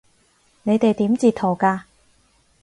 [0.63, 1.81] 你哋點截圖㗎？